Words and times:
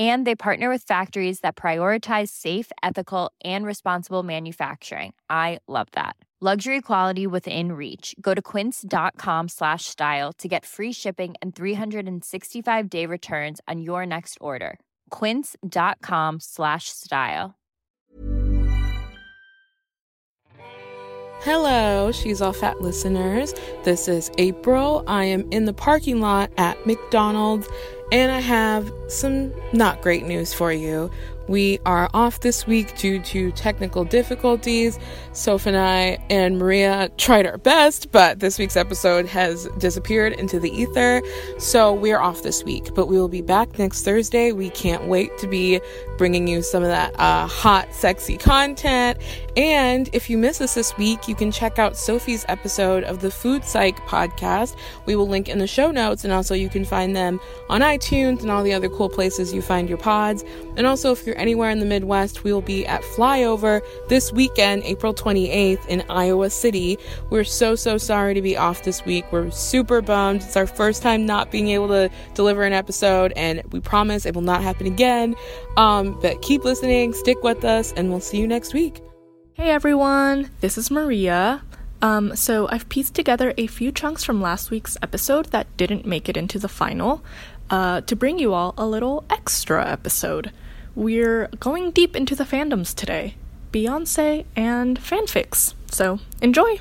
And 0.00 0.26
they 0.26 0.34
partner 0.34 0.70
with 0.70 0.84
factories 0.84 1.40
that 1.40 1.56
prioritize 1.56 2.28
safe, 2.28 2.72
ethical, 2.82 3.32
and 3.44 3.66
responsible 3.66 4.22
manufacturing. 4.22 5.12
I 5.28 5.58
love 5.68 5.88
that. 5.92 6.16
Luxury 6.42 6.80
quality 6.80 7.26
within 7.26 7.72
reach. 7.72 8.14
Go 8.18 8.32
to 8.32 8.40
quince.com 8.40 9.48
slash 9.48 9.84
style 9.84 10.32
to 10.38 10.48
get 10.48 10.64
free 10.64 10.90
shipping 10.90 11.34
and 11.42 11.54
365 11.54 12.88
day 12.88 13.04
returns 13.04 13.60
on 13.68 13.82
your 13.82 14.06
next 14.06 14.38
order. 14.40 14.78
Quince.com 15.10 16.38
slash 16.40 16.88
style. 16.88 17.56
Hello, 21.42 22.10
She's 22.10 22.40
All 22.40 22.54
Fat 22.54 22.80
listeners. 22.80 23.54
This 23.82 24.08
is 24.08 24.30
April. 24.38 25.04
I 25.06 25.24
am 25.24 25.50
in 25.50 25.66
the 25.66 25.74
parking 25.74 26.20
lot 26.20 26.50
at 26.56 26.86
McDonald's 26.86 27.68
and 28.12 28.32
I 28.32 28.40
have 28.40 28.92
some 29.08 29.52
not 29.72 30.02
great 30.02 30.24
news 30.24 30.52
for 30.52 30.72
you. 30.72 31.10
We 31.50 31.80
are 31.84 32.08
off 32.14 32.38
this 32.38 32.64
week 32.64 32.96
due 32.96 33.18
to 33.22 33.50
technical 33.50 34.04
difficulties. 34.04 35.00
Soph 35.32 35.66
and 35.66 35.76
I 35.76 36.24
and 36.30 36.60
Maria 36.60 37.10
tried 37.16 37.44
our 37.44 37.58
best, 37.58 38.12
but 38.12 38.38
this 38.38 38.56
week's 38.56 38.76
episode 38.76 39.26
has 39.26 39.66
disappeared 39.78 40.32
into 40.34 40.60
the 40.60 40.70
ether. 40.70 41.20
So 41.58 41.92
we're 41.92 42.20
off 42.20 42.44
this 42.44 42.62
week, 42.62 42.94
but 42.94 43.06
we 43.06 43.16
will 43.16 43.26
be 43.26 43.42
back 43.42 43.80
next 43.80 44.04
Thursday. 44.04 44.52
We 44.52 44.70
can't 44.70 45.08
wait 45.08 45.36
to 45.38 45.48
be 45.48 45.80
bringing 46.18 46.46
you 46.46 46.62
some 46.62 46.84
of 46.84 46.88
that 46.88 47.18
uh, 47.18 47.48
hot, 47.48 47.92
sexy 47.92 48.36
content. 48.36 49.18
And 49.56 50.08
if 50.12 50.30
you 50.30 50.38
miss 50.38 50.60
us 50.60 50.74
this 50.74 50.96
week, 50.98 51.26
you 51.26 51.34
can 51.34 51.50
check 51.50 51.80
out 51.80 51.96
Sophie's 51.96 52.44
episode 52.48 53.02
of 53.02 53.22
the 53.22 53.30
Food 53.32 53.64
Psych 53.64 53.96
podcast. 54.06 54.76
We 55.04 55.16
will 55.16 55.26
link 55.26 55.48
in 55.48 55.58
the 55.58 55.66
show 55.66 55.90
notes, 55.90 56.22
and 56.22 56.32
also 56.32 56.54
you 56.54 56.68
can 56.68 56.84
find 56.84 57.16
them 57.16 57.40
on 57.68 57.80
iTunes 57.80 58.42
and 58.42 58.52
all 58.52 58.62
the 58.62 58.72
other 58.72 58.88
cool 58.88 59.08
places 59.08 59.52
you 59.52 59.62
find 59.62 59.88
your 59.88 59.98
pods. 59.98 60.44
And 60.76 60.86
also, 60.86 61.10
if 61.10 61.26
you're 61.26 61.39
anywhere 61.40 61.70
in 61.70 61.80
the 61.80 61.86
Midwest, 61.86 62.44
we 62.44 62.52
will 62.52 62.60
be 62.60 62.86
at 62.86 63.02
Flyover 63.02 63.80
this 64.08 64.32
weekend, 64.32 64.84
April 64.84 65.14
28th 65.14 65.86
in 65.88 66.04
Iowa 66.08 66.50
City. 66.50 66.98
We're 67.30 67.44
so, 67.44 67.74
so 67.74 67.98
sorry 67.98 68.34
to 68.34 68.42
be 68.42 68.56
off 68.56 68.84
this 68.84 69.04
week. 69.04 69.24
We're 69.32 69.50
super 69.50 70.00
bummed. 70.02 70.42
It's 70.42 70.56
our 70.56 70.66
first 70.66 71.02
time 71.02 71.26
not 71.26 71.50
being 71.50 71.68
able 71.68 71.88
to 71.88 72.10
deliver 72.34 72.62
an 72.62 72.72
episode, 72.72 73.32
and 73.34 73.62
we 73.72 73.80
promise 73.80 74.26
it 74.26 74.34
will 74.34 74.42
not 74.42 74.62
happen 74.62 74.86
again. 74.86 75.34
Um, 75.76 76.18
but 76.20 76.42
keep 76.42 76.64
listening, 76.64 77.14
stick 77.14 77.42
with 77.42 77.64
us, 77.64 77.92
and 77.92 78.10
we'll 78.10 78.20
see 78.20 78.38
you 78.38 78.46
next 78.46 78.74
week. 78.74 79.00
Hey 79.54 79.70
everyone, 79.70 80.50
this 80.60 80.78
is 80.78 80.90
Maria. 80.90 81.62
Um, 82.02 82.34
so 82.34 82.66
I've 82.70 82.88
pieced 82.88 83.14
together 83.14 83.52
a 83.58 83.66
few 83.66 83.92
chunks 83.92 84.24
from 84.24 84.40
last 84.40 84.70
week's 84.70 84.96
episode 85.02 85.46
that 85.46 85.76
didn't 85.76 86.06
make 86.06 86.28
it 86.28 86.36
into 86.36 86.58
the 86.58 86.68
final 86.68 87.22
uh, 87.68 88.00
to 88.02 88.16
bring 88.16 88.38
you 88.38 88.54
all 88.54 88.74
a 88.76 88.86
little 88.86 89.24
extra 89.30 89.86
episode. 89.86 90.52
We're 90.94 91.48
going 91.58 91.90
deep 91.90 92.16
into 92.16 92.34
the 92.34 92.44
fandoms 92.44 92.94
today 92.94 93.36
Beyonce 93.72 94.44
and 94.56 94.98
fanfics. 95.00 95.74
So 95.90 96.18
enjoy! 96.40 96.80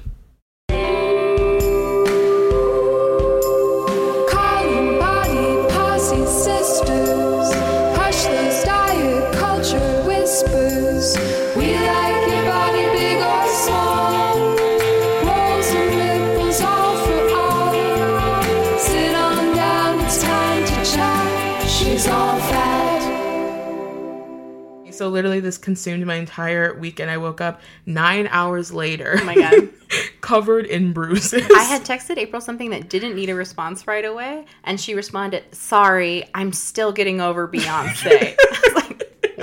So 25.00 25.08
literally, 25.08 25.40
this 25.40 25.58
consumed 25.58 26.06
my 26.06 26.16
entire 26.16 26.78
weekend. 26.78 27.10
I 27.10 27.16
woke 27.16 27.40
up 27.40 27.62
nine 27.86 28.28
hours 28.28 28.74
later. 28.74 29.18
Oh 29.22 29.24
my 29.24 29.34
God. 29.34 29.70
covered 30.20 30.66
in 30.66 30.92
bruises. 30.92 31.50
I 31.56 31.64
had 31.64 31.86
texted 31.86 32.18
April 32.18 32.42
something 32.42 32.70
that 32.72 32.90
didn't 32.90 33.16
need 33.16 33.30
a 33.30 33.34
response 33.34 33.88
right 33.88 34.04
away, 34.04 34.46
and 34.66 34.78
she 34.78 34.94
responded, 34.96 35.46
"Sorry, 35.56 36.26
I'm 36.34 36.52
still 36.52 36.92
getting 36.92 37.22
over 37.22 37.48
Beyonce." 37.48 38.36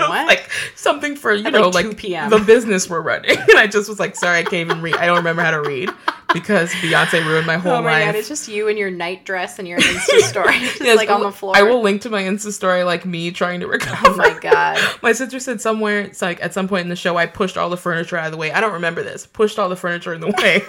Like, 0.09 0.19
what? 0.21 0.27
like 0.27 0.51
something 0.75 1.17
for 1.17 1.33
you 1.33 1.47
At, 1.47 1.53
know 1.53 1.69
like, 1.69 1.87
like 1.87 1.97
p.m.. 1.97 2.31
the 2.31 2.39
business 2.39 2.89
we're 2.89 3.01
running. 3.01 3.37
And 3.49 3.59
I 3.59 3.67
just 3.67 3.89
was 3.89 3.99
like, 4.01 4.17
sorry, 4.17 4.39
I 4.39 4.43
can't 4.43 4.71
even 4.71 4.83
read. 4.83 4.97
I 4.97 5.07
don't 5.07 5.17
remember 5.19 5.43
how 5.43 5.53
to 5.53 5.61
read 5.61 5.91
because 6.33 6.71
Beyonce 6.75 7.25
ruined 7.25 7.47
my 7.47 7.57
whole 7.57 7.73
oh 7.73 7.83
my 7.83 7.93
life. 7.93 8.07
god, 8.07 8.15
it's 8.17 8.29
just 8.29 8.49
you 8.49 8.69
in 8.69 8.77
your 8.77 8.91
night 8.91 9.25
dress 9.25 9.59
and 9.59 9.67
your 9.67 9.79
Insta 9.79 10.21
story, 10.23 10.59
just 10.61 10.81
Yes, 10.81 10.97
like 10.97 11.11
on 11.11 11.23
the 11.23 11.31
floor. 11.33 11.57
I 11.57 11.63
will 11.63 11.81
link 11.83 12.03
to 12.03 12.11
my 12.11 12.23
Insta 12.23 12.53
story 12.53 12.83
like 12.85 13.07
me 13.07 13.31
trying 13.31 13.61
to 13.61 13.67
recover. 13.67 13.97
Oh 14.09 14.17
my 14.17 14.39
god. 14.41 14.79
My 15.03 15.13
sister 15.13 15.39
said 15.41 15.61
somewhere 15.61 16.01
it's 16.01 16.21
like 16.21 16.43
at 16.43 16.53
some 16.53 16.69
point 16.69 16.83
in 16.83 16.89
the 16.89 16.97
show 16.97 17.17
I 17.17 17.27
pushed 17.27 17.57
all 17.57 17.71
the 17.71 17.77
furniture 17.77 18.17
out 18.17 18.27
of 18.27 18.33
the 18.33 18.39
way. 18.39 18.53
I 18.53 18.61
don't 18.61 18.73
remember 18.75 19.03
this. 19.03 19.27
Pushed 19.27 19.59
all 19.59 19.69
the 19.69 19.77
furniture 19.77 20.13
in 20.13 20.21
the 20.21 20.29
way. 20.29 20.63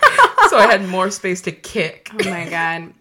so 0.49 0.57
I 0.57 0.67
had 0.69 0.87
more 0.87 1.09
space 1.11 1.41
to 1.41 1.51
kick. 1.51 2.09
Oh 2.13 2.29
my 2.29 2.47
god. 2.49 2.93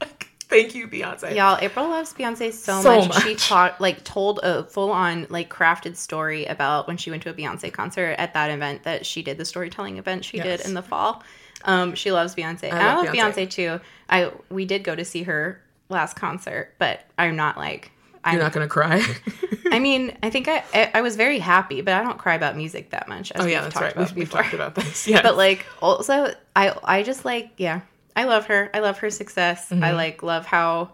Thank 0.48 0.74
you, 0.76 0.86
Beyonce. 0.86 1.34
Y'all, 1.34 1.58
April 1.60 1.88
loves 1.88 2.12
Beyonce 2.14 2.52
so, 2.52 2.80
So 2.80 3.04
much. 3.06 3.22
She 3.24 3.34
taught 3.34 3.80
like 3.80 4.04
told 4.04 4.38
a 4.42 4.64
full 4.64 4.92
on 4.92 5.26
like 5.28 5.50
crafted 5.52 5.96
story 5.96 6.44
about 6.46 6.86
when 6.86 6.96
she 6.96 7.10
went 7.10 7.22
to 7.24 7.30
a 7.30 7.34
Beyonce 7.34 7.72
concert 7.72 8.14
at 8.18 8.34
that 8.34 8.50
event 8.50 8.84
that 8.84 9.04
she 9.04 9.22
did 9.22 9.38
the 9.38 9.44
storytelling 9.44 9.98
event 9.98 10.24
she 10.24 10.36
Yes. 10.36 10.58
did 10.58 10.68
in 10.68 10.74
the 10.74 10.82
fall. 10.82 11.22
Um, 11.64 11.94
she 11.94 12.12
loves 12.12 12.34
Beyonce. 12.34 12.70
I, 12.70 12.94
love 12.94 13.04
love 13.06 13.14
Beyonce. 13.14 13.46
Beyonce. 13.46 13.50
too. 13.50 13.80
I 14.08 14.30
we 14.50 14.64
did 14.66 14.84
go 14.84 14.94
to 14.94 15.04
see 15.04 15.24
her 15.24 15.60
last 15.88 16.14
concert, 16.14 16.74
but 16.78 17.00
I'm 17.18 17.34
not 17.34 17.56
like 17.56 17.90
I'm 18.22 18.34
You're 18.34 18.42
not 18.42 18.52
gonna 18.52 18.68
cry. 18.68 19.02
I 19.72 19.78
mean, 19.80 20.16
I 20.22 20.30
think 20.30 20.46
I, 20.48 20.62
I 20.72 20.90
I 20.94 21.00
was 21.00 21.16
very 21.16 21.38
happy, 21.40 21.80
but 21.80 21.94
I 21.94 22.02
don't 22.02 22.18
cry 22.18 22.34
about 22.34 22.56
music 22.56 22.90
that 22.90 23.08
much. 23.08 23.32
As 23.32 23.40
oh 23.44 23.46
yeah, 23.48 23.62
that's 23.62 23.74
talked 23.74 23.84
right. 23.84 23.92
about 23.96 24.08
We've, 24.10 24.16
we've 24.18 24.30
talked 24.30 24.52
about 24.54 24.74
this. 24.76 25.08
Yeah. 25.08 25.22
But 25.26 25.36
like 25.36 25.66
also 25.80 26.32
I 26.54 26.76
I 26.84 27.02
just 27.02 27.24
like 27.24 27.50
yeah. 27.56 27.80
I 28.16 28.25
love 28.25 28.47
her. 28.47 28.71
I 28.75 28.81
love 28.81 28.99
her 28.99 29.10
success. 29.10 29.71
I 29.71 29.75
Mm-hmm. 29.77 29.97
like 29.97 30.22
love 30.22 30.47
how 30.47 30.91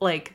like 0.00 0.34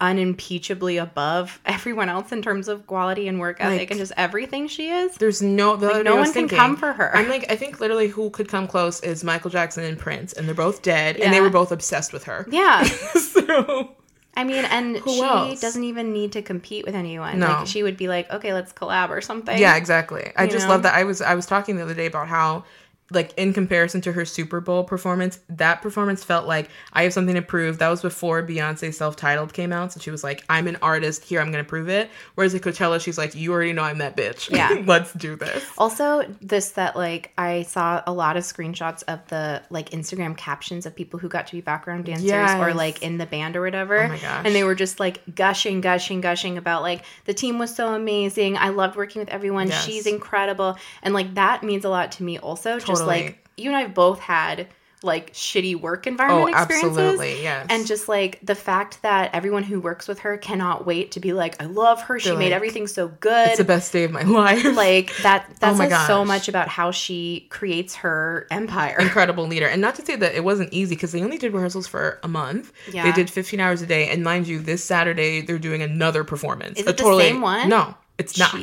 unimpeachably 0.00 0.96
above 0.96 1.60
everyone 1.66 2.08
else 2.08 2.32
in 2.32 2.42
terms 2.42 2.66
of 2.68 2.86
quality 2.88 3.28
and 3.28 3.38
work 3.38 3.58
ethic 3.60 3.78
Like- 3.78 3.90
and 3.92 4.00
just 4.00 4.12
everything 4.16 4.66
she 4.68 4.88
is. 4.90 5.14
There's 5.16 5.40
no 5.40 5.76
the 5.76 5.88
day 5.92 6.02
no 6.02 6.16
I 6.16 6.20
one 6.20 6.32
can 6.32 6.48
come 6.48 6.76
for 6.76 6.92
her. 6.92 7.14
I'm 7.16 7.28
like, 7.28 7.50
I 7.50 7.56
think 7.56 7.80
literally 7.80 8.08
who 8.08 8.30
could 8.30 8.48
come 8.48 8.66
close 8.66 9.00
is 9.00 9.22
Michael 9.22 9.50
Jackson 9.50 9.84
and 9.84 9.98
Prince, 9.98 10.32
and 10.32 10.46
they're 10.48 10.54
both 10.54 10.82
dead, 10.82 11.16
and 11.18 11.32
they 11.32 11.40
were 11.40 11.50
both 11.50 11.70
obsessed 11.72 12.12
with 12.12 12.24
her. 12.24 12.46
Yeah. 12.50 12.82
so 12.84 13.92
I 14.34 14.44
mean, 14.44 14.64
and 14.64 14.96
Who 14.96 15.12
she 15.14 15.20
else? 15.20 15.60
doesn't 15.60 15.84
even 15.84 16.12
need 16.12 16.32
to 16.32 16.42
compete 16.42 16.84
with 16.86 16.94
anyone. 16.94 17.38
No. 17.38 17.46
Like 17.48 17.66
she 17.66 17.82
would 17.82 17.96
be 17.96 18.08
like, 18.08 18.30
okay, 18.32 18.52
let's 18.54 18.72
collab 18.72 19.10
or 19.10 19.20
something. 19.20 19.56
yeah, 19.58 19.76
exactly. 19.76 20.32
I 20.36 20.44
You 20.44 20.50
just 20.50 20.66
know? 20.66 20.72
love 20.74 20.82
that. 20.84 20.94
I 20.94 21.04
was 21.04 21.20
I 21.22 21.34
was 21.34 21.46
talking 21.46 21.76
the 21.76 21.82
other 21.82 21.94
day 21.94 22.06
about 22.06 22.28
how 22.28 22.64
like 23.10 23.32
in 23.36 23.52
comparison 23.52 24.00
to 24.02 24.12
her 24.12 24.24
Super 24.24 24.60
Bowl 24.60 24.84
performance, 24.84 25.38
that 25.48 25.82
performance 25.82 26.24
felt 26.24 26.46
like 26.46 26.70
I 26.92 27.02
have 27.04 27.12
something 27.12 27.34
to 27.34 27.42
prove. 27.42 27.78
That 27.78 27.88
was 27.88 28.02
before 28.02 28.42
Beyonce 28.42 28.92
self-titled 28.92 29.52
came 29.52 29.72
out, 29.72 29.92
so 29.92 30.00
she 30.00 30.10
was 30.10 30.24
like, 30.24 30.44
"I'm 30.48 30.66
an 30.66 30.76
artist. 30.82 31.24
Here, 31.24 31.40
I'm 31.40 31.50
going 31.52 31.64
to 31.64 31.68
prove 31.68 31.88
it." 31.88 32.10
Whereas 32.34 32.54
at 32.54 32.62
Coachella, 32.62 33.00
she's 33.00 33.18
like, 33.18 33.34
"You 33.34 33.52
already 33.52 33.72
know 33.72 33.82
I'm 33.82 33.98
that 33.98 34.16
bitch. 34.16 34.50
Yeah. 34.50 34.82
let's 34.86 35.12
do 35.12 35.36
this." 35.36 35.64
Also, 35.78 36.22
this 36.40 36.70
that 36.70 36.96
like 36.96 37.32
I 37.36 37.62
saw 37.62 38.02
a 38.06 38.12
lot 38.12 38.36
of 38.36 38.44
screenshots 38.44 39.02
of 39.08 39.26
the 39.28 39.62
like 39.70 39.90
Instagram 39.90 40.36
captions 40.36 40.86
of 40.86 40.94
people 40.94 41.18
who 41.18 41.28
got 41.28 41.46
to 41.48 41.52
be 41.52 41.60
background 41.60 42.04
dancers 42.06 42.50
or 42.60 42.74
like 42.74 43.02
in 43.02 43.18
the 43.18 43.26
band 43.26 43.56
or 43.56 43.62
whatever. 43.62 44.04
Oh 44.04 44.08
my 44.08 44.18
gosh. 44.18 44.44
And 44.44 44.54
they 44.54 44.64
were 44.64 44.74
just 44.74 45.00
like 45.00 45.20
gushing, 45.34 45.80
gushing, 45.80 46.20
gushing 46.20 46.58
about 46.58 46.82
like 46.82 47.04
the 47.24 47.34
team 47.34 47.58
was 47.58 47.74
so 47.74 47.94
amazing. 47.94 48.56
I 48.56 48.70
loved 48.70 48.96
working 48.96 49.20
with 49.20 49.28
everyone. 49.28 49.68
Yes. 49.68 49.84
She's 49.84 50.06
incredible. 50.06 50.76
And 51.02 51.14
like 51.14 51.34
that 51.34 51.62
means 51.62 51.84
a 51.84 51.88
lot 51.88 52.12
to 52.12 52.22
me 52.22 52.38
also. 52.38 52.78
Just 52.92 53.02
Totally. 53.02 53.22
like 53.24 53.48
you 53.56 53.68
and 53.70 53.76
I 53.76 53.82
have 53.82 53.94
both 53.94 54.20
had 54.20 54.68
like 55.04 55.32
shitty 55.32 55.74
work 55.80 56.06
environment 56.06 56.54
Oh, 56.56 56.62
experiences. 56.62 56.96
absolutely, 56.96 57.42
yes. 57.42 57.66
And 57.70 57.84
just 57.88 58.08
like 58.08 58.38
the 58.40 58.54
fact 58.54 59.02
that 59.02 59.34
everyone 59.34 59.64
who 59.64 59.80
works 59.80 60.06
with 60.06 60.20
her 60.20 60.36
cannot 60.36 60.86
wait 60.86 61.10
to 61.12 61.20
be 61.20 61.32
like, 61.32 61.60
I 61.60 61.66
love 61.66 62.00
her. 62.02 62.20
She 62.20 62.28
They're 62.28 62.38
made 62.38 62.44
like, 62.46 62.52
everything 62.52 62.86
so 62.86 63.08
good 63.08 63.48
It's 63.48 63.58
the 63.58 63.64
best 63.64 63.92
day 63.92 64.04
of 64.04 64.12
my 64.12 64.22
life. 64.42 64.64
like 64.76 65.12
that 65.24 65.46
oh 65.50 65.54
that 65.58 65.72
Oh 65.72 65.76
my 65.76 65.88
says 65.88 66.06
so 66.06 66.18
gosh. 66.20 66.28
much 66.28 66.48
about 66.48 66.68
how 66.68 66.92
she 66.92 67.48
creates 67.50 67.96
her 67.96 68.46
empire 68.52 68.96
incredible 69.00 69.48
leader. 69.48 69.66
And 69.66 69.82
not 69.82 69.96
to 69.96 70.06
say 70.06 70.14
that 70.14 70.36
it 70.36 70.44
wasn't 70.44 70.72
easy 70.72 70.94
because 70.94 71.10
they 71.10 71.20
only 71.24 71.36
did 71.36 71.52
rehearsals 71.52 71.88
for 71.88 72.20
a 72.22 72.28
month. 72.28 72.72
Yeah. 72.92 73.02
They 73.02 73.10
did 73.12 73.28
15 73.28 73.58
hours 73.58 73.82
a 73.82 73.86
day. 73.86 74.08
And 74.08 74.22
mind 74.22 74.46
you, 74.46 74.60
this 74.60 74.84
Saturday 74.84 75.40
they're 75.40 75.58
doing 75.58 75.82
another 75.82 76.22
performance. 76.22 76.78
Is 76.78 76.86
it 76.86 76.96
the 76.96 77.18
same 77.18 77.40
one? 77.40 77.68
No. 77.68 77.96
It's 78.22 78.38
not. 78.38 78.54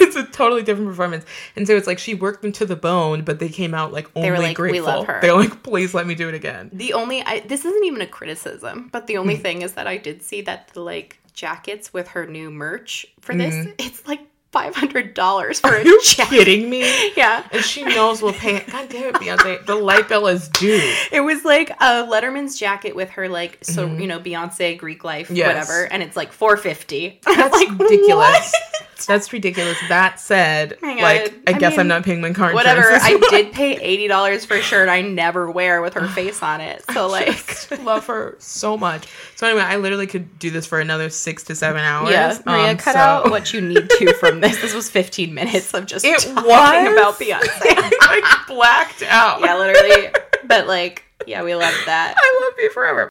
It's 0.00 0.16
a 0.16 0.24
totally 0.24 0.62
different 0.62 0.88
performance. 0.90 1.24
And 1.56 1.66
so 1.66 1.76
it's 1.76 1.86
like 1.86 1.98
she 1.98 2.14
worked 2.14 2.42
them 2.42 2.52
to 2.52 2.66
the 2.66 2.76
bone, 2.76 3.22
but 3.22 3.38
they 3.38 3.48
came 3.48 3.74
out 3.74 3.92
like 3.92 4.08
only 4.16 4.30
were 4.30 4.38
like, 4.38 4.48
"We 4.58 4.70
grateful. 4.70 4.84
love 4.86 5.06
her." 5.06 5.20
They're 5.20 5.34
like, 5.34 5.62
please 5.62 5.92
let 5.94 6.06
me 6.06 6.14
do 6.14 6.28
it 6.28 6.34
again. 6.34 6.70
The 6.72 6.92
only 6.94 7.22
I, 7.22 7.40
this 7.40 7.64
isn't 7.64 7.84
even 7.84 8.00
a 8.00 8.06
criticism, 8.06 8.88
but 8.92 9.06
the 9.06 9.16
only 9.18 9.36
Mm. 9.36 9.42
thing 9.42 9.62
is 9.62 9.72
that 9.74 9.86
I 9.86 9.96
did 9.98 10.22
see 10.22 10.40
that 10.42 10.68
the 10.74 10.80
like 10.80 11.18
jackets 11.34 11.92
with 11.92 12.08
her 12.08 12.26
new 12.26 12.50
merch 12.50 13.06
for 13.20 13.34
this, 13.34 13.54
Mm-hmm. 13.54 13.70
it's 13.78 14.06
like 14.06 14.20
five 14.50 14.74
hundred 14.74 15.12
dollars 15.14 15.60
for 15.60 15.68
Are 15.68 15.76
a 15.76 15.84
you 15.84 16.00
jacket. 16.04 16.30
kidding 16.30 16.70
me? 16.70 16.78
Yeah. 17.16 17.46
And 17.52 17.64
she 17.64 17.82
knows 17.84 18.22
we'll 18.22 18.32
pay 18.32 18.56
it. 18.56 18.70
God 18.70 18.88
damn 18.88 19.06
it, 19.06 19.14
Beyonce. 19.16 19.66
The 19.66 19.74
light 19.74 20.08
bill 20.08 20.26
is 20.28 20.48
due. 20.48 20.80
It 21.10 21.20
was 21.20 21.44
like 21.44 21.70
a 21.70 22.06
Letterman's 22.06 22.58
jacket 22.58 22.94
with 22.94 23.10
her 23.10 23.28
like 23.28 23.58
so 23.62 23.86
you 23.86 24.06
know 24.06 24.20
Beyonce 24.20 24.78
Greek 24.78 25.04
life 25.04 25.26
Mm-hmm. 25.28 25.36
Yes. 25.36 25.46
whatever, 25.68 25.92
and 25.92 26.02
it's 26.02 26.16
like 26.16 26.32
four 26.32 26.56
fifty. 26.56 27.20
That's 27.26 27.52
like, 27.52 27.70
ridiculous. 27.78 28.52
"What?" 28.52 28.84
That's 29.06 29.32
ridiculous. 29.32 29.78
That 29.88 30.18
said, 30.18 30.76
like, 30.82 31.02
I, 31.06 31.30
I 31.46 31.52
guess 31.52 31.72
mean, 31.72 31.80
I'm 31.80 31.88
not 31.88 32.02
paying 32.02 32.20
my 32.20 32.32
car 32.32 32.52
Whatever. 32.52 32.82
I 32.92 33.16
did 33.30 33.52
pay 33.52 33.76
eighty 33.80 34.08
dollars 34.08 34.44
for 34.44 34.54
a 34.56 34.60
shirt 34.62 34.88
I 34.88 35.02
never 35.02 35.50
wear 35.50 35.80
with 35.82 35.94
her 35.94 36.08
face 36.08 36.42
on 36.42 36.60
it. 36.60 36.82
So 36.92 37.06
like, 37.06 37.80
love 37.84 38.06
her 38.06 38.34
so 38.40 38.76
much. 38.76 39.06
So 39.36 39.46
anyway, 39.46 39.62
I 39.62 39.76
literally 39.76 40.06
could 40.08 40.38
do 40.40 40.50
this 40.50 40.66
for 40.66 40.80
another 40.80 41.10
six 41.10 41.44
to 41.44 41.54
seven 41.54 41.80
hours. 41.82 42.10
yeah, 42.10 42.38
Maria, 42.44 42.70
Um, 42.72 42.76
cut 42.76 42.94
so- 42.94 42.98
out 42.98 43.30
what 43.30 43.52
you 43.52 43.60
need 43.60 43.88
to 43.88 44.14
from 44.14 44.37
this. 44.40 44.60
This 44.60 44.74
was 44.74 44.90
fifteen 44.90 45.34
minutes 45.34 45.72
of 45.74 45.86
just 45.86 46.04
It 46.04 46.20
talking 46.20 46.34
was? 46.36 46.92
about 46.92 47.18
Beyonce. 47.18 47.92
Like 48.08 48.24
blacked 48.46 49.02
out. 49.02 49.40
yeah, 49.40 49.56
literally. 49.56 50.08
But 50.44 50.66
like, 50.66 51.04
yeah, 51.26 51.42
we 51.42 51.54
love 51.54 51.74
that. 51.86 52.14
I 52.16 52.40
love 52.44 52.54
you 52.58 52.70
forever. 52.72 53.08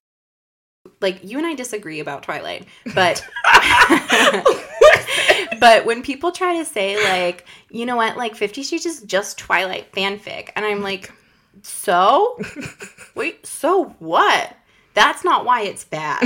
Like, 0.99 1.23
you 1.23 1.37
and 1.37 1.45
I 1.45 1.53
disagree 1.53 1.99
about 1.99 2.23
Twilight, 2.23 2.65
but 2.95 3.23
but 5.59 5.85
when 5.85 6.01
people 6.01 6.31
try 6.31 6.57
to 6.57 6.65
say 6.65 7.01
like, 7.03 7.45
you 7.69 7.85
know 7.85 7.95
what, 7.95 8.17
like 8.17 8.35
Fifty 8.35 8.63
Shades 8.63 8.85
is 8.85 9.01
just 9.03 9.37
Twilight 9.37 9.91
fanfic, 9.91 10.49
and 10.55 10.65
I'm 10.65 10.81
like, 10.81 11.11
so 11.61 12.39
wait, 13.15 13.45
so 13.45 13.95
what? 13.99 14.55
That's 14.93 15.23
not 15.23 15.45
why 15.45 15.61
it's 15.61 15.83
bad. 15.83 16.23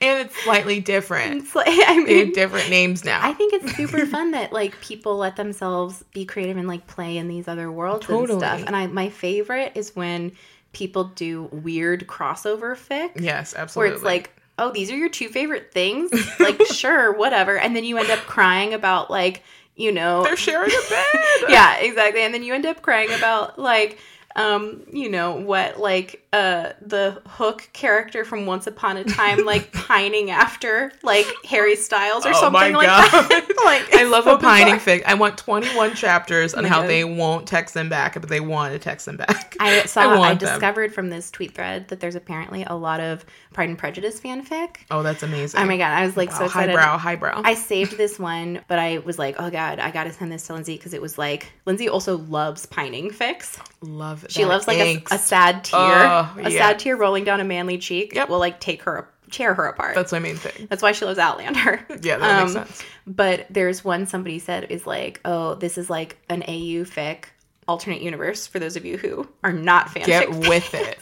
And 0.00 0.20
it's 0.26 0.44
slightly 0.44 0.80
different. 0.80 1.42
it's 1.42 1.54
like, 1.54 1.66
I 1.70 1.72
They 1.72 2.18
have 2.18 2.26
mean, 2.26 2.32
different 2.32 2.70
names 2.70 3.04
now. 3.04 3.20
I 3.22 3.32
think 3.34 3.52
it's 3.54 3.76
super 3.76 4.06
fun 4.14 4.30
that 4.32 4.52
like 4.52 4.80
people 4.80 5.16
let 5.16 5.36
themselves 5.36 6.04
be 6.12 6.24
creative 6.24 6.56
and 6.56 6.68
like 6.68 6.86
play 6.86 7.16
in 7.16 7.28
these 7.28 7.48
other 7.48 7.70
worlds 7.70 8.06
Totally. 8.06 8.32
and 8.32 8.40
stuff. 8.40 8.62
And 8.66 8.74
I 8.76 8.86
my 8.86 9.08
favorite 9.10 9.72
is 9.74 9.94
when 9.96 10.32
people 10.72 11.04
do 11.04 11.44
weird 11.50 12.06
crossover 12.06 12.76
fic. 12.76 13.12
yes, 13.20 13.54
absolutely. 13.56 13.88
where 13.90 13.96
it's 13.96 14.04
like, 14.04 14.30
oh, 14.58 14.70
these 14.70 14.90
are 14.90 14.96
your 14.96 15.08
two 15.08 15.28
favorite 15.28 15.72
things. 15.72 16.10
Like, 16.40 16.60
sure, 16.66 17.12
whatever. 17.12 17.58
And 17.58 17.74
then 17.74 17.84
you 17.84 17.96
end 17.98 18.10
up 18.10 18.20
crying 18.20 18.74
about 18.74 19.10
like, 19.10 19.42
you 19.76 19.92
know, 19.92 20.22
they're 20.24 20.36
sharing 20.36 20.70
a 20.70 20.90
bed. 20.90 21.04
yeah, 21.48 21.76
exactly. 21.78 22.22
And 22.22 22.34
then 22.34 22.42
you 22.42 22.54
end 22.54 22.66
up 22.66 22.82
crying 22.82 23.12
about 23.12 23.58
like, 23.58 23.98
um, 24.38 24.84
you 24.92 25.10
know 25.10 25.32
what, 25.32 25.78
like, 25.80 26.24
uh, 26.32 26.72
the 26.80 27.20
Hook 27.26 27.68
character 27.72 28.24
from 28.24 28.46
Once 28.46 28.66
Upon 28.66 28.96
a 28.96 29.04
Time, 29.04 29.44
like 29.44 29.72
pining 29.72 30.30
after 30.30 30.92
like 31.02 31.26
Harry 31.44 31.74
Styles 31.74 32.24
or 32.24 32.30
Oh 32.30 32.40
something 32.40 32.72
like 32.74 32.86
that. 32.86 33.48
like, 33.64 33.94
I 33.94 34.04
love 34.04 34.24
so 34.24 34.36
a 34.36 34.38
pining 34.38 34.74
bizarre. 34.74 34.98
fic. 34.98 35.04
I 35.06 35.14
want 35.14 35.36
21 35.38 35.94
chapters 35.94 36.54
on 36.54 36.64
how 36.64 36.86
they 36.86 37.02
won't 37.04 37.46
text 37.48 37.74
them 37.74 37.88
back, 37.88 38.14
but 38.14 38.28
they 38.28 38.40
want 38.40 38.72
to 38.74 38.78
text 38.78 39.06
them 39.06 39.16
back. 39.16 39.56
I 39.58 39.82
saw. 39.86 40.20
I, 40.22 40.28
them. 40.34 40.38
discovered 40.38 40.94
from 40.94 41.10
this 41.10 41.30
tweet 41.30 41.54
thread 41.54 41.88
that 41.88 42.00
there's 42.00 42.14
apparently 42.14 42.62
a 42.64 42.74
lot 42.74 43.00
of 43.00 43.24
Pride 43.52 43.68
and 43.70 43.78
Prejudice 43.78 44.20
fanfic. 44.20 44.76
Oh, 44.90 45.02
that's 45.02 45.22
amazing. 45.22 45.60
Oh 45.60 45.64
my 45.64 45.76
god, 45.78 45.92
I 45.98 46.04
was 46.06 46.16
like 46.16 46.30
so 46.30 46.40
Wow, 46.40 46.46
excited. 46.46 46.76
highbrow, 46.76 46.98
highbrow. 46.98 47.42
I 47.44 47.54
saved 47.54 47.96
this 47.96 48.18
one, 48.18 48.60
but 48.68 48.78
I 48.78 48.98
was 48.98 49.18
like, 49.18 49.36
oh 49.38 49.50
god, 49.50 49.78
I 49.80 49.90
gotta 49.90 50.12
send 50.12 50.30
this 50.30 50.46
to 50.46 50.52
Lindsay 50.54 50.76
because 50.76 50.94
it 50.94 51.02
was 51.02 51.18
like 51.18 51.50
Lindsay 51.64 51.88
also 51.88 52.18
loves 52.18 52.66
pining 52.66 53.10
fics. 53.10 53.58
love 53.80 54.26
She 54.28 54.44
loves 54.44 54.66
like 54.68 54.78
a, 54.78 55.02
a 55.10 55.18
sad 55.18 55.64
tear, 55.64 55.78
Oh, 55.80 56.34
a 56.38 56.50
yeah. 56.50 56.58
sad 56.58 56.78
tear 56.78 56.96
rolling 56.96 57.24
down 57.24 57.40
a 57.40 57.44
manly 57.44 57.78
cheek. 57.78 58.14
Yep. 58.14 58.28
will 58.28 58.38
like 58.38 58.60
take 58.60 58.82
her, 58.82 59.08
tear 59.30 59.54
her 59.54 59.66
apart. 59.66 59.94
That's 59.94 60.12
my 60.12 60.18
main 60.20 60.36
thing. 60.36 60.66
That's 60.68 60.82
why 60.82 60.92
she 60.92 61.04
loves 61.04 61.18
Outlander. 61.18 61.84
Yeah, 62.02 62.18
that 62.18 62.44
makes 62.44 62.56
Um, 62.56 62.64
sense. 62.66 62.82
But 63.06 63.46
there's 63.50 63.84
one 63.84 64.06
somebody 64.06 64.38
said 64.38 64.66
is 64.70 64.86
like, 64.86 65.20
oh, 65.24 65.54
this 65.54 65.78
is 65.78 65.88
like 65.90 66.18
an 66.28 66.42
AU 66.42 66.84
fic 66.84 67.24
alternate 67.66 68.00
universe 68.00 68.46
for 68.46 68.58
those 68.58 68.76
of 68.76 68.84
you 68.86 68.96
who 68.96 69.28
are 69.44 69.52
not 69.52 69.88
fanfic. 69.88 70.06
Get 70.06 70.30
with 70.30 70.72
it. 70.74 70.98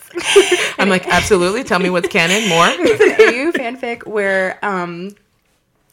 I'm 0.78 0.88
like, 0.88 1.06
absolutely. 1.06 1.62
Tell 1.64 1.78
me 1.78 1.90
what's 1.90 2.08
canon. 2.08 2.49
More. 2.49 2.64
AU 2.67 3.52
fanfic 3.52 4.06
where 4.06 4.58
um 4.64 5.14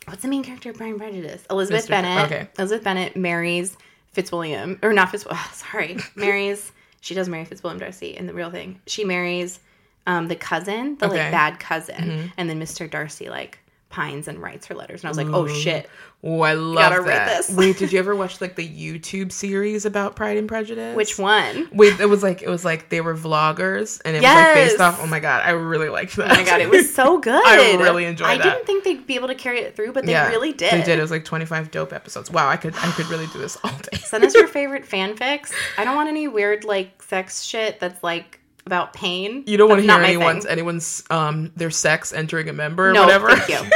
what's 0.07 0.21
the 0.23 0.27
main 0.27 0.43
character 0.43 0.71
of 0.71 0.77
Pride 0.77 0.89
and 0.89 0.97
Prejudice? 0.97 1.43
Elizabeth 1.49 1.85
Mr. 1.85 1.89
Bennet. 1.89 2.25
okay. 2.25 2.47
Elizabeth 2.57 2.83
Bennet 2.83 3.15
marries 3.15 3.77
Fitzwilliam 4.13 4.79
or 4.83 4.93
not 4.93 5.11
Fitz 5.11 5.25
oh, 5.29 5.51
sorry. 5.53 5.97
marries 6.15 6.71
she 7.03 7.13
does 7.13 7.27
marry 7.29 7.43
Fitzwilliam 7.45 7.79
Darcy 7.79 8.15
in 8.15 8.25
the 8.27 8.33
real 8.33 8.49
thing. 8.49 8.79
She 8.87 9.03
marries 9.03 9.59
um 10.07 10.27
the 10.27 10.35
cousin, 10.35 10.97
the 10.97 11.05
Okay. 11.05 11.15
Mm-hmm. 11.17 11.23
like 11.23 11.31
bad 11.31 11.59
cousin, 11.59 12.31
and 12.37 12.49
then 12.49 12.59
Mr. 12.59 12.89
Darcy 12.89 13.29
like 13.29 13.59
pines 13.93 14.27
and 14.27 14.41
writes 14.41 14.65
her 14.67 14.73
letters. 14.75 15.01
And 15.01 15.07
I 15.07 15.09
was 15.11 15.17
like, 15.17 15.27
oh 15.27 15.47
shit. 15.47 15.87
Oh, 16.25 16.39
I 16.41 16.53
love 16.53 16.75
Gotta 16.91 17.01
read 17.01 17.17
that. 17.17 17.37
this. 17.47 17.55
Wait, 17.55 17.77
did 17.77 17.91
you 17.91 17.99
ever 17.99 18.15
watch 18.15 18.39
like 18.41 18.55
the 18.55 18.67
YouTube 18.67 19.31
series 19.31 19.85
about 19.85 20.15
Pride 20.15 20.37
and 20.37 20.47
Prejudice? 20.47 20.95
Which 20.95 21.19
one? 21.19 21.67
Wait, 21.73 21.99
it 21.99 22.05
was 22.07 22.23
like 22.23 22.41
it 22.41 22.49
was 22.49 22.63
like 22.65 22.89
they 22.89 23.01
were 23.01 23.13
vloggers, 23.15 24.01
and 24.05 24.15
it 24.15 24.19
was 24.21 24.25
like 24.33 24.53
based 24.55 24.79
off. 24.79 24.99
Oh 25.01 25.05
my 25.05 25.19
god, 25.19 25.43
I 25.45 25.51
really 25.51 25.89
liked 25.89 26.15
that. 26.15 26.31
Oh 26.31 26.35
my 26.35 26.43
god, 26.43 26.61
it 26.61 26.69
was 26.69 26.93
so 26.93 27.17
good. 27.19 27.45
I 27.45 27.75
really 27.75 28.05
enjoyed 28.05 28.27
I 28.29 28.37
that. 28.37 28.43
didn't 28.43 28.65
think 28.65 28.83
they'd 28.85 29.05
be 29.05 29.15
able 29.15 29.27
to 29.27 29.35
carry 29.35 29.59
it 29.59 29.75
through, 29.75 29.91
but 29.93 30.05
they 30.05 30.15
really 30.15 30.53
did. 30.53 30.71
They 30.73 30.81
did. 30.81 30.97
It 30.97 31.01
was 31.01 31.11
like 31.11 31.25
25 31.25 31.69
dope 31.71 31.91
episodes. 31.93 32.31
Wow, 32.31 32.47
I 32.47 32.57
could 32.57 32.73
I 32.77 32.89
could 32.91 33.07
really 33.09 33.27
do 33.27 33.37
this 33.39 33.57
all 33.63 33.71
day. 33.91 33.97
Send 33.97 34.23
us 34.23 34.33
your 34.33 34.47
favorite 34.59 34.85
fanfics. 34.85 35.51
I 35.77 35.83
don't 35.85 35.95
want 35.95 36.09
any 36.09 36.27
weird 36.27 36.63
like 36.63 37.03
sex 37.03 37.43
shit 37.43 37.79
that's 37.81 38.01
like 38.01 38.39
about 38.65 38.93
pain. 38.93 39.43
You 39.45 39.57
don't 39.57 39.67
want 39.67 39.81
to 39.81 39.91
hear 39.91 40.01
anyone's 40.01 40.43
thing. 40.43 40.51
anyone's 40.53 41.03
um 41.09 41.51
their 41.57 41.69
sex 41.69 42.13
entering 42.13 42.47
a 42.47 42.53
member 42.53 42.91
or 42.91 42.93
No, 42.93 43.01
whatever. 43.03 43.35
thank 43.35 43.49
you. 43.49 43.69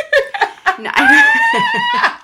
No, 0.80 0.90
I, 0.94 2.20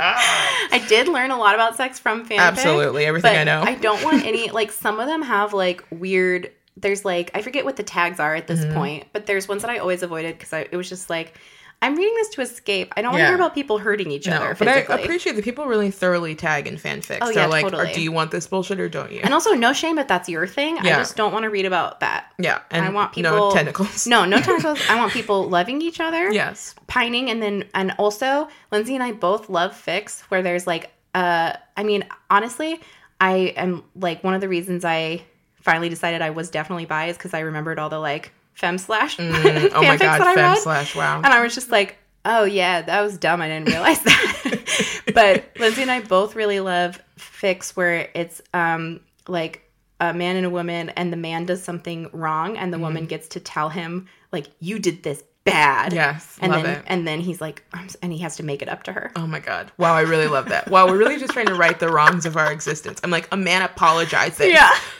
I 0.72 0.84
did 0.88 1.08
learn 1.08 1.30
a 1.30 1.36
lot 1.38 1.54
about 1.54 1.76
sex 1.76 1.98
from 1.98 2.26
fanfic. 2.26 2.38
Absolutely, 2.38 3.04
everything 3.06 3.36
I 3.36 3.44
know. 3.44 3.62
I 3.62 3.74
don't 3.74 4.02
want 4.04 4.24
any 4.24 4.50
like 4.50 4.72
some 4.72 4.98
of 5.00 5.06
them 5.06 5.22
have 5.22 5.52
like 5.52 5.84
weird. 5.90 6.50
There's 6.76 7.04
like 7.04 7.30
I 7.34 7.42
forget 7.42 7.64
what 7.64 7.76
the 7.76 7.82
tags 7.82 8.18
are 8.18 8.34
at 8.34 8.46
this 8.46 8.60
Mm-hmm. 8.60 8.74
point, 8.74 9.06
but 9.12 9.26
there's 9.26 9.46
ones 9.48 9.62
that 9.62 9.70
I 9.70 9.78
always 9.78 10.02
avoided 10.02 10.38
because 10.38 10.52
it 10.70 10.76
was 10.76 10.88
just 10.88 11.10
like 11.10 11.34
I'm 11.82 11.96
reading 11.96 12.14
this 12.14 12.28
to 12.30 12.40
escape. 12.40 12.92
I 12.96 13.02
don't 13.02 13.10
want 13.10 13.18
to 13.20 13.24
Yeah. 13.24 13.28
hear 13.30 13.34
about 13.36 13.54
people 13.54 13.78
hurting 13.78 14.10
each 14.10 14.26
no, 14.26 14.36
other 14.36 14.54
but 14.54 14.68
I 14.68 14.74
physically. 14.82 15.02
appreciate 15.02 15.32
that 15.36 15.44
people 15.44 15.66
really 15.66 15.90
thoroughly 15.90 16.34
tag 16.34 16.66
in 16.66 16.76
fanfics. 16.76 17.18
Oh, 17.20 17.26
They're 17.26 17.42
yeah, 17.42 17.46
like, 17.46 17.64
totally. 17.64 17.90
or, 17.90 17.94
do 17.94 18.00
you 18.00 18.12
want 18.12 18.30
this 18.30 18.46
bullshit 18.46 18.78
or 18.80 18.88
don't 18.88 19.10
you? 19.12 19.20
and 19.22 19.34
also, 19.34 19.52
no 19.52 19.72
shame 19.72 19.98
if 19.98 20.06
that's 20.08 20.28
your 20.28 20.46
thing. 20.46 20.78
I 20.78 20.84
Yeah. 20.84 20.98
just 20.98 21.16
don't 21.16 21.32
want 21.32 21.42
to 21.42 21.50
read 21.50 21.66
about 21.66 22.00
that. 22.00 22.32
yeah, 22.38 22.60
and 22.70 22.84
I 22.86 22.88
want 22.90 23.12
people 23.12 23.32
no 23.32 23.50
tentacles. 23.52 24.06
No, 24.06 24.24
no 24.24 24.38
tentacles. 24.40 24.80
I 24.88 24.96
want 24.96 25.12
people 25.12 25.48
loving 25.48 25.82
each 25.82 26.00
other. 26.00 26.30
Yes. 26.32 26.74
pining 26.86 27.28
and 27.30 27.42
then 27.42 27.64
and 27.74 27.94
also 27.98 28.48
Lindsay 28.70 28.94
and 28.94 29.02
I 29.02 29.12
both 29.12 29.48
love 29.50 29.72
fics 29.72 30.20
where 30.28 30.42
there's 30.42 30.66
like 30.66 30.90
uh 31.14 31.54
I 31.76 31.82
mean 31.84 32.04
honestly 32.30 32.80
I 33.20 33.54
am 33.56 33.82
like 33.96 34.22
one 34.22 34.34
of 34.34 34.40
the 34.40 34.48
reasons 34.48 34.84
I 34.84 35.22
finally 35.62 35.88
decided 35.88 36.22
I 36.22 36.30
was 36.30 36.50
definitely 36.50 36.84
bi 36.86 37.06
is 37.06 37.16
because 37.16 37.32
I 37.34 37.40
remembered 37.40 37.78
all 37.78 37.88
the 37.88 37.98
like 37.98 38.32
fem 38.54 38.78
slash 38.78 39.16
Mm, 39.16 39.70
oh 39.74 39.82
my 39.82 39.96
god, 39.96 40.20
that 40.20 40.34
fem 40.34 40.56
slash 40.56 40.94
wow. 40.94 41.16
and 41.18 41.26
I 41.26 41.42
was 41.42 41.54
just 41.54 41.70
like 41.70 41.98
oh 42.24 42.44
yeah 42.44 42.82
that 42.82 43.00
was 43.02 43.18
dumb 43.18 43.40
I 43.40 43.48
didn't 43.48 43.68
realize 43.68 44.00
that 44.02 45.02
but 45.14 45.44
Lindsay 45.58 45.82
and 45.82 45.90
I 45.90 46.00
both 46.00 46.34
really 46.36 46.60
love 46.60 47.00
fics 47.18 47.70
where 47.76 48.08
it's 48.14 48.40
um 48.54 49.00
like 49.28 49.68
a 50.00 50.12
man 50.12 50.36
and 50.36 50.46
a 50.46 50.50
woman 50.50 50.88
and 50.90 51.12
the 51.12 51.16
man 51.16 51.46
does 51.46 51.62
something 51.62 52.08
wrong 52.12 52.56
and 52.56 52.72
the 52.72 52.76
Mm. 52.78 52.82
woman 52.82 53.06
gets 53.06 53.28
to 53.28 53.40
tell 53.40 53.68
him 53.68 54.08
like 54.32 54.46
you 54.60 54.78
did 54.78 55.02
this 55.02 55.22
bad 55.44 55.92
Yes, 55.92 56.38
and 56.40 56.52
love 56.52 56.62
then 56.62 56.76
it. 56.78 56.84
and 56.86 57.06
then 57.08 57.18
he's 57.20 57.40
like 57.40 57.64
and 58.00 58.12
he 58.12 58.18
has 58.20 58.36
to 58.36 58.44
make 58.44 58.62
it 58.62 58.68
up 58.68 58.84
to 58.84 58.92
her 58.92 59.10
Oh 59.16 59.26
my 59.26 59.40
god. 59.40 59.72
Wow, 59.76 59.94
I 59.94 60.02
really 60.02 60.28
love 60.28 60.48
that. 60.50 60.68
Wow, 60.70 60.86
we're 60.86 60.96
really 60.98 61.18
just 61.18 61.32
trying 61.32 61.46
to 61.46 61.54
right 61.54 61.78
the 61.80 61.88
wrongs 61.88 62.26
of 62.26 62.36
our 62.36 62.52
existence. 62.52 63.00
I'm 63.02 63.10
like, 63.10 63.26
a 63.32 63.36
man 63.36 63.62
apologizing. 63.62 64.50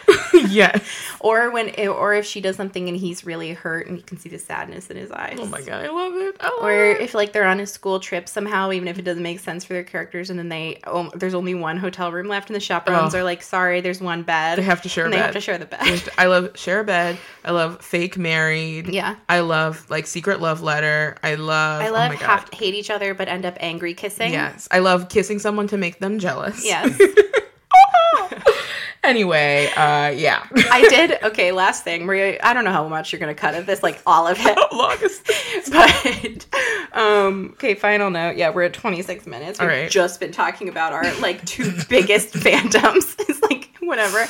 yes. 0.51 0.83
or 1.21 1.51
when 1.51 1.69
or 1.89 2.15
if 2.15 2.27
she 2.27 2.41
does 2.41 2.57
something 2.57 2.89
and 2.89 2.97
he's 2.97 3.25
really 3.25 3.53
hurt 3.53 3.87
and 3.87 3.97
you 3.97 4.03
can 4.03 4.19
see 4.19 4.29
the 4.29 4.39
sadness 4.39 4.91
in 4.91 4.97
his 4.97 5.11
eyes 5.11 5.39
Oh 5.41 5.47
my 5.47 5.61
god, 5.61 5.85
I 5.85 5.91
love 5.91 6.15
it. 6.15 6.37
I 6.41 6.47
love 6.49 6.65
or 6.65 6.73
it. 6.91 7.01
if 7.01 7.15
like 7.15 7.33
they're 7.33 7.47
on 7.47 7.61
a 7.61 7.67
school 7.67 8.01
trip 8.01 8.29
somehow 8.29 8.73
even 8.73 8.89
if 8.89 8.99
it 8.99 9.03
doesn't 9.03 9.23
make 9.23 9.41
sense 9.41 9.65
for 9.65 9.73
their 9.73 9.85
characters 9.85 10.31
and 10.31 10.39
then 10.39 10.49
they 10.49 10.81
oh, 10.87 11.11
there's 11.15 11.35
only 11.35 11.55
one 11.55 11.77
hotel 11.77 12.11
room 12.13 12.29
left 12.29 12.49
and 12.49 12.57
the 12.57 12.61
chaperones 12.61 13.15
Oh. 13.15 13.19
are 13.19 13.25
like 13.25 13.43
sorry 13.43 13.81
there's 13.81 14.01
one 14.01 14.23
bed 14.23 14.59
They 14.59 14.63
have 14.63 14.83
to 14.83 14.89
share 14.89 15.05
they 15.09 15.17
bed. 15.17 15.23
have 15.27 15.35
to 15.35 15.41
share 15.41 15.59
the 15.59 15.67
bed 15.67 16.03
I 16.19 16.27
love 16.27 16.51
share 16.59 16.81
a 16.81 16.85
bed. 16.85 17.19
I 17.45 17.51
love 17.51 17.83
fake 17.83 18.17
married. 18.17 18.89
Yeah. 18.89 19.17
I 19.29 19.41
love 19.41 19.89
like 19.91 20.07
secret 20.07 20.41
love 20.41 20.63
letter. 20.63 21.17
I 21.23 21.35
love. 21.35 21.83
I 21.83 21.89
oh 21.89 21.93
love 21.93 22.11
my 22.13 22.17
god. 22.17 22.27
have 22.27 22.51
to 22.51 22.57
hate 22.57 22.75
each 22.75 22.91
other 22.91 23.15
but 23.15 23.29
end 23.29 23.45
up 23.45 23.57
angry 23.61 23.95
kissing 23.95 24.33
Yes, 24.33 24.69
I 24.71 24.79
love 24.81 25.09
kissing 25.09 25.39
someone 25.39 25.67
to 25.69 25.77
make 25.77 25.99
them 25.99 26.19
jealous. 26.19 26.65
yes 26.65 26.99
Anyway, 29.05 29.67
uh, 29.77 30.11
yeah. 30.11 30.47
I 30.71 30.87
did. 30.89 31.23
Okay, 31.23 31.51
last 31.51 31.83
thing, 31.83 32.07
Maria. 32.07 32.39
I 32.43 32.55
don't 32.55 32.65
know 32.65 32.73
how 32.73 32.87
much 32.87 33.13
you're 33.13 33.21
gonna 33.21 33.35
cut 33.35 33.55
of 33.55 33.67
this, 33.67 33.83
like 33.83 34.01
all 34.07 34.29
of 34.29 34.39
it. 34.41 34.59
Longest. 34.73 35.29
but 35.71 36.47
um 36.93 37.51
okay 37.53 37.75
final 37.75 38.11
note 38.11 38.37
yeah 38.37 38.51
we're 38.51 38.63
at 38.63 38.73
26 38.73 39.27
minutes 39.27 39.61
we've 39.61 39.69
right. 39.69 39.91
just 39.91 40.21
been 40.21 40.33
talking 40.33 40.69
about 40.69 40.93
our 40.93 41.03
like 41.21 41.45
two 41.45 41.73
biggest 41.89 42.35
fandoms 42.35 43.15
it's 43.21 43.41
like 43.43 43.71
whatever 43.81 44.27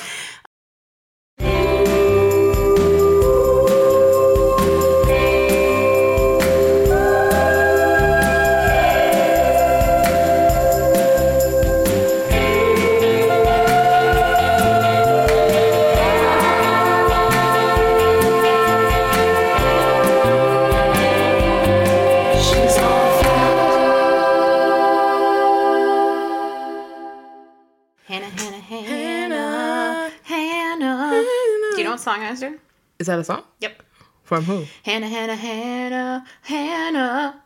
you 32.41 32.51
know 32.51 32.51
what 32.51 32.57
song 32.57 32.57
i 32.57 32.57
was 32.57 32.59
doing 32.59 32.59
Is 32.99 33.07
that 33.07 33.19
a 33.19 33.25
song? 33.25 33.43
yep 33.61 33.83
From 34.25 34.45
who? 34.45 34.65
hannah 34.85 35.09
hannah 35.09 35.37
hannah 35.37 36.25
hannah 36.43 37.43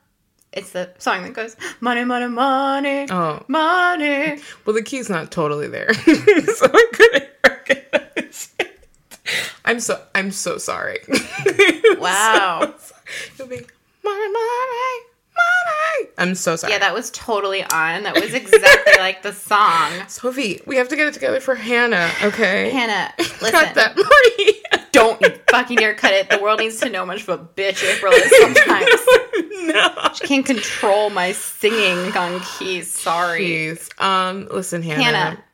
it's 0.53 0.71
the 0.71 0.91
song 0.99 1.23
that 1.25 1.35
goes 1.35 1.57
money 1.81 2.05
money 2.05 2.27
money 2.29 3.07
Oh. 3.11 3.43
money 3.49 4.41
Well, 4.65 4.75
the 4.75 4.83
key's 4.83 5.09
not 5.11 5.31
totally 5.31 5.69
there, 5.69 5.93
so 5.95 6.67
I 6.73 6.87
couldn't 6.93 7.29
recognize 7.47 8.55
it. 8.59 8.89
I'm 9.65 9.81
so 9.81 10.01
I'm 10.15 10.31
so 10.31 10.59
sorry. 10.59 10.99
Wow. 11.99 12.75
You'll 13.39 13.49
be 13.49 13.57
money, 14.05 14.29
money, 14.33 14.99
money. 15.37 16.11
I'm 16.19 16.35
so 16.35 16.57
sorry. 16.57 16.73
yeah 16.73 16.79
that 16.81 16.95
was 16.95 17.11
totally 17.11 17.63
on 17.65 18.03
that 18.05 18.15
was 18.21 18.33
exactly 18.35 18.95
like 18.99 19.23
the 19.23 19.33
song 19.33 19.93
Sophie, 20.09 20.61
we 20.67 20.77
have 20.77 20.89
to 20.89 20.97
get 20.97 21.07
it 21.07 21.15
together 21.15 21.41
for 21.41 21.55
Hannah. 21.55 22.11
Okay. 22.23 22.71
hannah 22.71 23.13
listen 23.19 23.51
Cut 23.51 23.75
that, 23.75 23.97
Maria. 23.97 24.55
Don't 24.97 25.21
you 25.21 25.29
fucking 25.51 25.77
dare 25.77 25.95
cut 25.95 26.13
it. 26.13 26.31
The 26.31 26.39
world 26.39 26.61
needs 26.61 26.81
to 26.81 26.89
know 26.89 27.05
much 27.05 27.23
of 27.23 27.29
a 27.29 27.39
bitch 27.39 27.85
April 27.85 28.13
is 28.13 28.31
sometimes. 28.39 28.91
no. 29.75 30.11
She 30.15 30.27
can't 30.27 30.47
control 30.47 31.11
my 31.11 31.33
singing 31.33 32.17
on 32.17 32.41
keys. 32.41 32.91
Sorry. 32.91 33.39
Please. 33.39 33.89
Um. 33.99 34.49
Listen, 34.51 34.83
Hannah. 34.83 35.03
Hannah. 35.03 35.45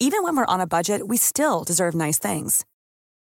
Even 0.00 0.22
when 0.22 0.36
we're 0.36 0.46
on 0.46 0.60
a 0.60 0.66
budget, 0.66 1.08
we 1.08 1.16
still 1.16 1.64
deserve 1.64 1.94
nice 1.94 2.18
things. 2.20 2.64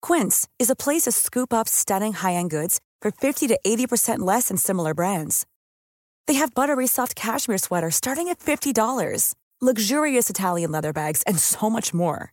Quince 0.00 0.48
is 0.58 0.70
a 0.70 0.74
place 0.74 1.02
to 1.02 1.12
scoop 1.12 1.52
up 1.52 1.68
stunning 1.68 2.14
high-end 2.14 2.50
goods 2.50 2.80
for 3.02 3.10
50 3.10 3.46
to 3.48 3.60
80% 3.64 4.20
less 4.20 4.48
than 4.48 4.56
similar 4.56 4.94
brands. 4.94 5.46
They 6.26 6.34
have 6.34 6.54
buttery 6.54 6.86
soft 6.86 7.14
cashmere 7.14 7.58
sweaters 7.58 7.96
starting 7.96 8.28
at 8.28 8.38
$50, 8.38 9.34
luxurious 9.60 10.30
Italian 10.30 10.72
leather 10.72 10.94
bags, 10.94 11.22
and 11.24 11.38
so 11.38 11.68
much 11.68 11.92
more. 11.92 12.32